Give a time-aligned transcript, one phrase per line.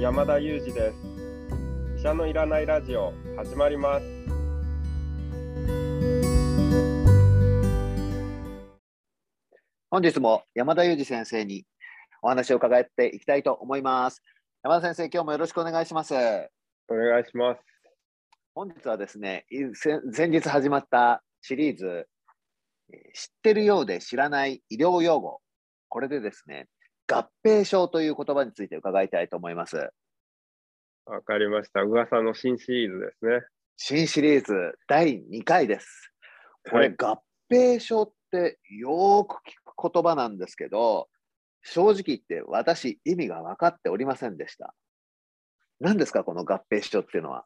[0.00, 0.96] 山田裕二です。
[1.98, 4.06] 医者のいらないラジオ始まります。
[9.90, 11.66] 本日も山田裕二先生に
[12.22, 14.22] お話を伺っていきたいと思います。
[14.62, 16.14] 山田先生今日もよろしくお願いします。
[16.14, 17.60] お願いします。
[18.54, 19.44] 本日はですね
[20.14, 22.08] 先日始まったシリーズ
[23.12, 25.42] 知ってるようで知らない医療用語。
[25.90, 26.68] これでですね
[27.10, 29.90] 合併症という言葉について伺いたいと思います。
[31.06, 31.82] わかりました。
[31.82, 33.42] 噂の新シリーズですね。
[33.76, 36.12] 新シリーズ第2回です。
[36.70, 41.08] これ、はい、合併症ってよく聞く言葉なんですけど、
[41.62, 44.74] 正直言って私意味が分かっておりませんでした。
[45.80, 47.44] 何ですか、この合併症っていうのは？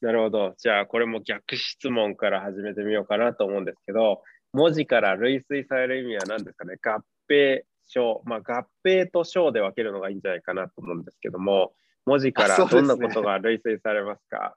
[0.00, 0.54] なるほど。
[0.56, 6.76] じゃあ、これも逆質問から始めてみようかなと思うんですけど、文字から類推される意味は何ですかね？
[6.82, 11.72] 合併章、まあ、合併と章で分けるのがいいんじゃないかなと思うんですけども、
[12.06, 14.56] 文字からどんなことが類推されますか？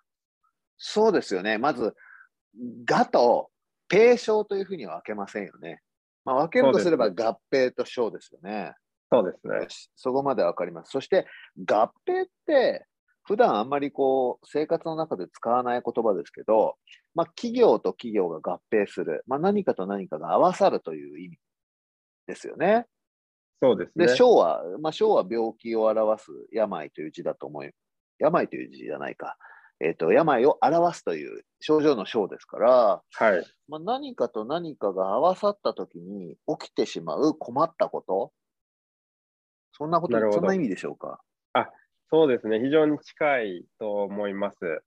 [0.78, 1.58] そうですよね。
[1.58, 1.96] まず、
[2.86, 3.50] がと
[3.90, 5.82] 併章というふうには分けませんよね。
[6.26, 8.74] まあ、分けるとすれば合併と章ですよね。
[9.12, 9.68] そうですね。
[9.96, 10.92] そこまで分かります。
[10.92, 11.26] そして
[11.66, 12.86] 合併って
[13.24, 16.76] 普段あんまりこう生活の中で使わない言葉ですけど、
[17.16, 21.40] まあ、企業と企業が合併する、まあ、何かと何かが合わさるという意味
[22.28, 22.86] ですよね。
[23.62, 24.08] そうですね。
[24.08, 27.72] で、小は、まあ、小は病気を表す病という字だと思い、
[28.20, 29.38] 病という字じゃないか。
[29.80, 33.46] えっ、ー、と、病を表すという症状の症ですから、はい。
[33.68, 38.32] まあ、何かと何かが合わさったときに起きてしまう困ったこと、
[39.74, 41.20] そんなこと、そんな意味でしょうか？
[41.54, 41.70] あ、
[42.10, 42.60] そうですね。
[42.60, 44.82] 非常に近いと思います。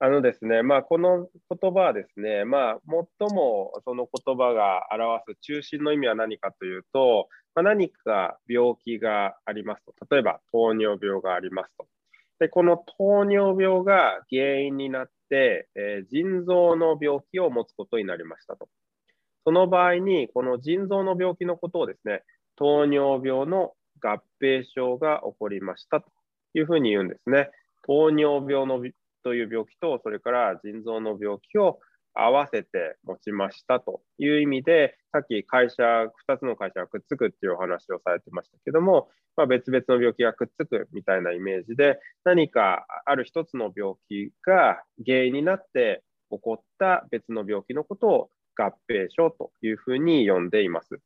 [0.00, 2.78] あのですね、まあ、この言葉はですね、まあ、
[3.18, 11.86] 最もその言葉が表す中心の意味は何かというと、まあ、何か病気がありますと、例えば糖尿病がありますと。
[12.40, 18.68] で、この糖尿病が原因になって、えー、腎臓の病気を持つことになりましたと。
[19.44, 22.22] その場合に、この腎臓の病気のことをですね、
[22.56, 26.10] 糖尿病の合併症が起こりましたと
[26.54, 27.50] いうふうに言うんですね。
[27.86, 28.80] 糖尿病の
[29.24, 31.80] という病気と、それから腎臓の病気を
[32.14, 35.82] 合わせて持ちましたという意味で、さっき会社、
[36.28, 51.00] 2つの会社がくっつくっていうお話をされてましたけども、まあ、別々の病気がくっつくみたいなイメージで、何かある一つの病気が原因になって起こった別の病気のことを合併症というふうに呼んでいます。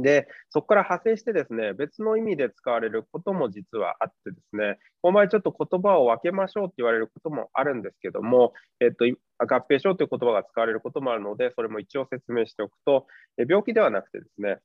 [0.00, 14.58] で、そこから派生してですね、別の意味で使われることも実はあってですね、この場合ちょっと言葉を分けましょうって言われることもあるんですけども、えっと、合併症という言葉が使われることもあるので、それも一応説明しておくと、病気ではなくてですね、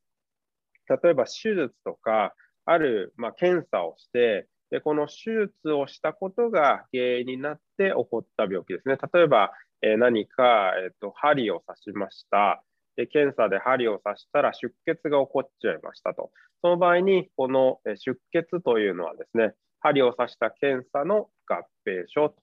[0.90, 2.34] 例えば手術とか、
[2.66, 8.98] ある、まあ、検査をして、でこの手術をしたことが原因になって起こった病気ですね。
[9.14, 9.52] 例えば、
[9.82, 12.64] え、何か、えーと針を刺しました。
[12.97, 16.31] で検査で針を刺したら出血が起こっちゃいましたと。
[16.62, 22.36] その場合に、この出血というのはですね、針を刺した検査の合併症と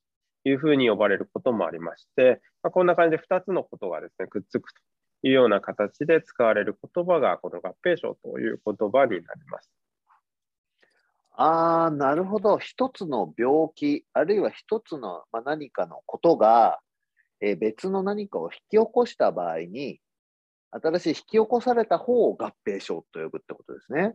[0.44, 4.80] いうふうに呼ばれることもありまして、まあ、こんな感じで2つのことがですね、くっつくと
[5.24, 9.70] いうような形で使われる言葉が、この合併症という言葉になります。
[11.36, 12.58] ああ、なるほど。
[12.58, 16.78] 一つの病気、あるいは一つの、まあ、何かのことが、
[17.40, 20.00] えー、別の何かを引き起こした場合に、
[20.82, 24.14] 新しい引き起こされた方を合併症と呼ぶってことですね。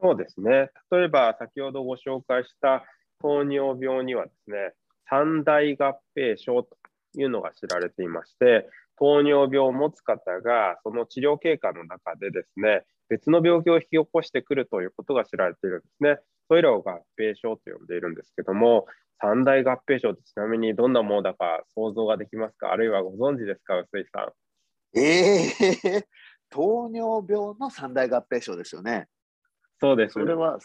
[0.00, 0.70] そうですね。
[0.90, 2.84] 例えば、先ほどご紹介した
[3.20, 4.74] 糖尿病にはですね、
[5.08, 6.76] 三大合併症と
[7.16, 16.18] いうのが知られていまして、糖尿病を持つ方がその治療経過の中でですね、別の病気を引き起こしてくるということが知られているんですね。
[16.48, 18.86] それらを合併症と呼んでいるんですけども、
[19.20, 22.72] 三大合併症ってちなみにどんなものだか想像ができますか？
[22.72, 24.32] あるいはご存知ですか、臼井さん？
[24.94, 26.04] ええー、
[26.50, 29.06] 糖尿病の三大合併症ですよね。
[29.80, 30.14] そうです。
[30.14, 30.58] それは、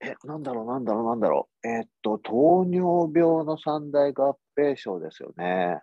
[0.00, 1.68] え、なんだろう、なんだろう、なんだろう。
[1.68, 5.80] えー、っと、糖尿病の三大合併症ですよね。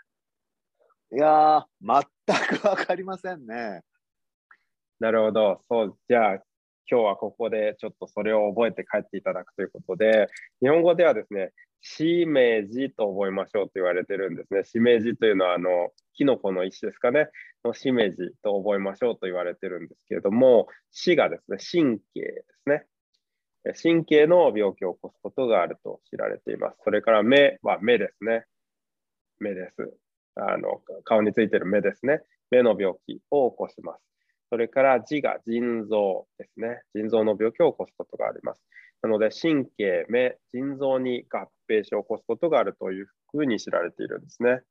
[1.11, 3.81] いやー、全くわかりませんね。
[4.99, 5.59] なるほど。
[5.67, 6.43] そう、じゃあ、
[6.89, 10.27] 今日はここでちょっとそれを覚えて帰っていただくということで、
[10.61, 11.51] 日本語ではですね、
[11.81, 14.63] しめじと覚えましょうと言われてるんですね。
[14.63, 17.29] しめじというのは、あの、キノコの石ですかね、
[17.63, 22.85] のしめじと覚えましょうと言われてるんですけれども、死がですね、神経ですね。
[23.81, 26.77] 神経の病気を起こすことがあると知られています。
[26.83, 28.45] それから目は目ですね。
[29.39, 29.97] 目です。
[30.35, 32.21] あの顔についてる目ですね。
[32.51, 34.03] 目の病気を起こします。
[34.49, 36.81] それから痔が腎臓ですね。
[36.93, 38.61] 腎臓の病気を起こすことがあります。
[39.01, 44.61] なので、神経、目、腎臓に合併症を起こすことがあるというふうに知られているんですね。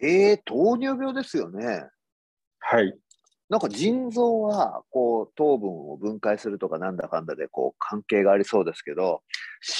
[0.00, 1.86] えー、糖尿病ですよね。
[2.58, 2.92] はい。
[3.48, 9.22] なんか腎臓はこう糖分を分解するとかなんだかんだでこう関係がありそうですけど、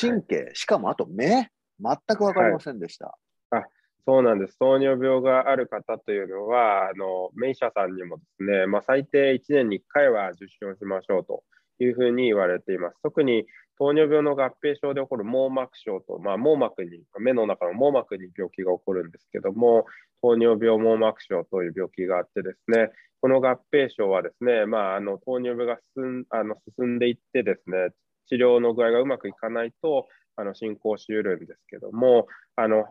[0.01, 1.51] 神経、はい、しかもあと目、
[1.81, 3.17] 全く分かりませんでした。
[3.51, 3.67] はい、あ
[4.07, 4.59] そうなんです。
[4.59, 11.43] 糖尿病がある方というのは、あのメイシャさんにもですね、まあ、最低1年に1回は受診をしましょうと
[11.79, 12.97] いうふうに言われています。
[13.03, 13.47] 特に
[13.79, 19.87] 糖尿病の合併症で起こる網膜症と、まあ、網膜に、目の中の網膜に病気が起こるんですけども、
[20.23, 22.91] 糖尿病網膜症という病気があってですね、
[23.21, 27.91] この合併症はですね、まあ、あの糖尿病が進あの進んでいってですね、
[28.29, 32.27] 治療の具合がうまくいかないと、あの進行しうるんですけども、
[32.57, 32.87] あの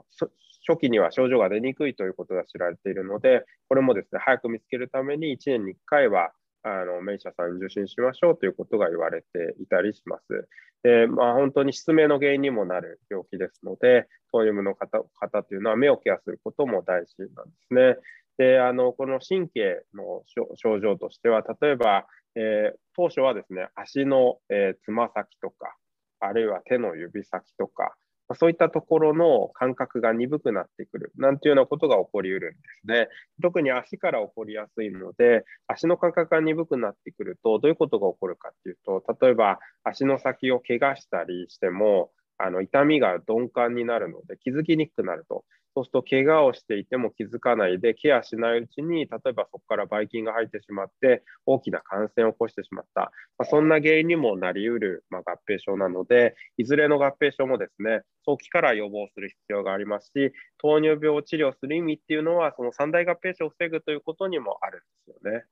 [0.68, 6.32] 初期には症状が出にくいということが知られているので、これもですね、早く見つけるために1年に1回は
[6.64, 10.48] あのメイシャさんに受診しましょうということが言われていたりします。
[10.84, 17.98] でまあ、本当に失明の原因にもなる病気ですので、糖尿病の方方というのは目をケアすることも大事なんですね。
[18.38, 20.24] であのこの神経の
[20.56, 24.40] 症状としては、例えば、えー、当初はですね足の
[24.84, 25.76] つま、先とか、
[26.20, 27.96] あるいは手の指先とか、
[28.36, 33.08] そういったところの感覚が鈍くなってくるなんていうようなことが起こりうるんですね。
[33.42, 45.44] 特に足から起こりやすいので、足の感覚が鈍くなってくると、どういうことが起こるかっていうと、例えば足の先を怪我したりしても、あの痛みが鈍感になるので気づきにくくなると。
[45.74, 64.82] そうすると、怪我をしていても気づかないで、ケアしないうちに、例えばそこからばい菌が入ってしまって、大きな感染を起こしてしまった、まあ、そんな原因にもなりうる、まあ、合併症なので、いずれの合併症もですね、早期から予防する必要がありますし、糖尿病を治療する意味っていうのは、その三大合併症を防ぐということにもあるん
[65.14, 65.46] ですよね。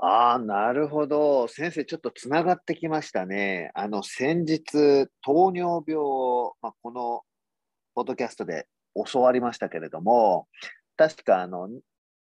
[0.00, 1.48] ああ、なるほど。
[1.48, 3.72] 先生、ちょっとつながってきましたね。
[3.74, 7.22] あの、先日、糖尿病を、まあ、この
[7.98, 8.68] ポッドキャストで
[9.12, 10.46] 教わりましたけれども、
[10.96, 11.68] 確かあの、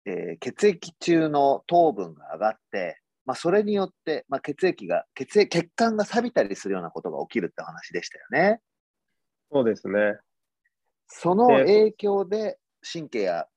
[0.05, 8.59] えー、血液中の糖分が上がって、まあ、それによって、まあ、血液が血液、血管が錆びたりするようなことが起きるって話でしたよね。
[9.51, 10.19] そうですね。
[11.07, 13.47] その影響で神経や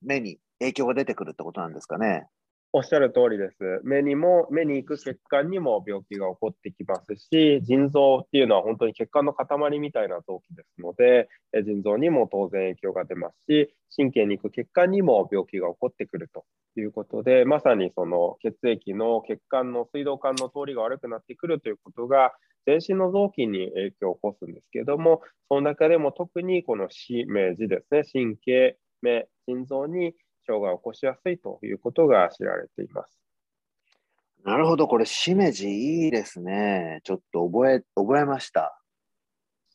[0.00, 2.26] 目に影響が出てくるってことなんですかね。
[2.72, 3.80] おっしゃる通りです。
[3.82, 11.28] 目にも、目に行く血管にも病気が起こってきますし、腎臓っていうのは本当に血管の塊みたいな臓器ですので、
[11.64, 16.44] 腎臓にも当然影響が出ますし、神経に行く血管にも病気が起こってくると
[16.76, 22.32] いうことで、まさにその血液の血管の水道管の通りが悪くなってくるということが、
[22.66, 30.14] 全身の臓器に影響を起こすんですけども、その中でも特にこのしめじですね、神経、目、心臓に
[30.50, 33.16] 障害を起こしやすいということが知られています。
[34.44, 37.00] なるほど、これ、しめじいいですね。
[37.04, 38.76] ちょっと覚え、覚えました。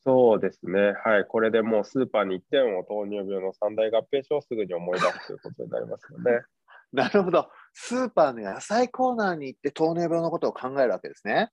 [0.04, 0.92] そうですね。
[1.04, 1.24] はい。
[1.24, 6.42] これでもうスーパーに行っても糖尿病の三大合併症をすぐに思い出すということになりますよね。
[6.92, 7.50] なるほど。
[7.72, 11.50] スーパーの野菜コーナーに行って糖尿病のことを考えるわけですね。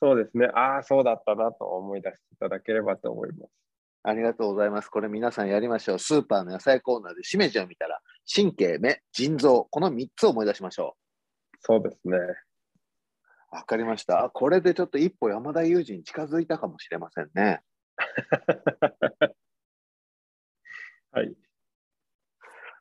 [0.00, 0.46] そうですね。
[0.54, 3.50] ああ、そうだったなと思い出していただければと思います。
[4.04, 4.88] ありがとうございます。
[4.88, 5.98] これ皆さんやりましょう。
[5.98, 10.96] スーパーの野菜コーナーでしめじを見たら、神経、目、腎臓、この3つを思い出しましょ
[11.54, 11.56] う。
[11.60, 12.16] そうですね。
[13.50, 14.30] わかりました。
[14.32, 17.60] これでちょっと一歩山田裕二に近づいたかもしれませんね。
[21.12, 21.34] はい。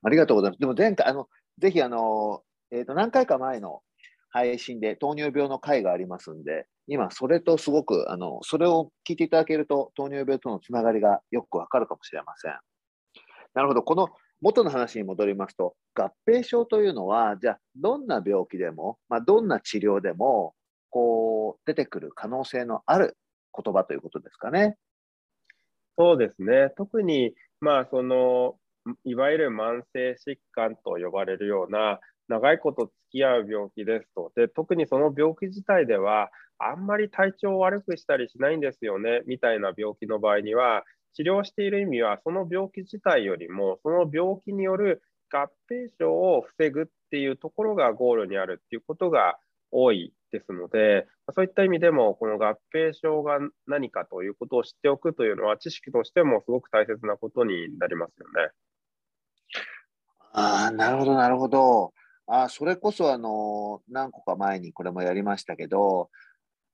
[0.03, 0.60] ありがとうございます。
[0.60, 3.83] でも前回、あの、ぜひあの、えっ、ー、と、何回か前の
[4.29, 12.57] 配信で糖尿病の回がありますんで、今それとすごく、あの、それを聞いていただけると糖尿病とのつながりがよくわかるかもしれません。
[13.53, 13.83] なるほど。
[13.83, 14.10] この
[14.41, 20.55] 元の話に戻りますと、合併症というのは、じゃあ、どんな病気でも、まあ、どんな治療でも、
[20.89, 23.17] こう、出てくる可能性のある
[23.55, 24.77] 言葉ということですかね。
[25.98, 26.71] そうですね。
[26.77, 28.57] 特に、まあ、その、
[29.03, 34.31] いわゆる慢性疾患と呼ばれるような、長いこと付き合う病気ですと。
[34.36, 45.01] で、特にその病気自体では、あんまり体調を悪くしたりしないんですよね、みたいな病気の場合には、治療している意味は、その病気自体よりも、その病気による
[45.31, 49.37] 合併症を防ぐっていうところがゴールにあるっていうことが
[49.71, 58.51] 多いですので、そういった意味でも、この合併症が何かということを知っておくというのは、知識としてもすごく大切なことになりますよね。
[60.33, 61.93] あ、なるほど、なるほど。
[62.27, 66.09] あそれこそ、あの、何個か前にこれもやりましたけど、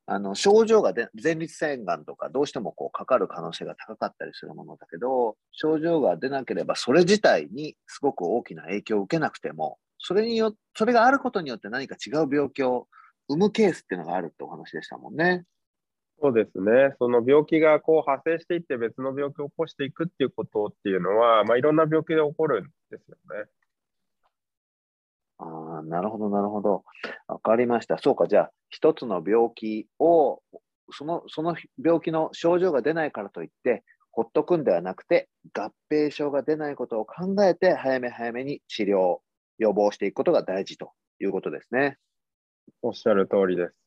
[0.09, 12.87] あの症状がで前立腺がんとかどうしてもこうかかる可能性が高かったりするものだけど症状が出なければそれ自体にすごく大きな影響を受けなくてもそれによそれがあることによって何か違う病気を
[13.27, 15.43] 生むケースっていうのがあるってお話でしたもんね。
[16.21, 16.95] そうですね。
[16.97, 23.45] その病気がこう派生していって別の病気を起こしていくっていうことっていうのは、まあ、いろんな病気で起こるんですよね。
[25.39, 26.83] ああ、なるほど、なるほど。
[27.27, 27.97] わかりました。
[27.97, 30.41] そうか、じゃあ、一つの病気を、
[30.91, 39.19] そのその病気の症状が出ないからといって、ほっとくんではなくて、合併症が出ないことを考えて、早め早めに治療、
[39.59, 41.97] 予防していくことが大事ということですね。
[42.81, 43.79] おっしゃる通りです。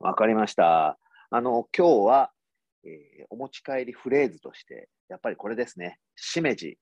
[0.00, 0.98] わかりました。
[1.30, 2.32] あの、今日は、
[2.84, 6.00] えーお持ち帰りフレーズとして、やっぱりこれですね。
[6.16, 6.78] しめじ、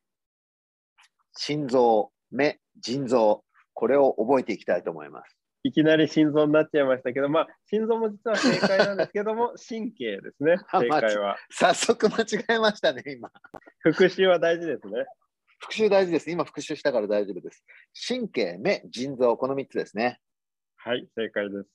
[1.34, 3.44] 心臓、目、腎臓、
[3.74, 5.36] これを覚えていきたいと思います。
[5.64, 11.36] いきなり心臓になっちゃいましたけど、まあ、心臓も実は正解なんですけども、神経ですね、正解は。
[11.50, 13.30] 早速間違えましたね、今。
[13.80, 15.04] 復習は大事ですね。
[15.58, 16.30] 復習大事です。
[16.30, 17.64] 今復習したから大丈夫です。
[18.08, 20.20] 神経、目、腎臓、この3つですね。
[20.76, 21.68] はい、正解です。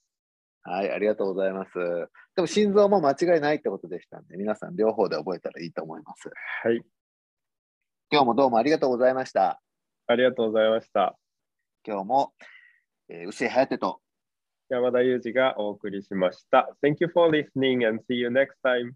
[0.63, 1.71] はい、ありがとうございます。
[2.35, 6.31] でも心臓も間違いないってことでしたんで、皆さん両方で覚えたらいいと思います。
[6.63, 6.81] はい、
[8.09, 9.61] 今日もどうもありがとうございました。
[10.07, 11.17] ありがとうございました。
[11.85, 12.33] 今日も、
[13.09, 14.01] えー、薄井颯と
[14.69, 16.75] 山田裕二がお送りしました。
[16.83, 18.93] Thank you for listening and see you next time.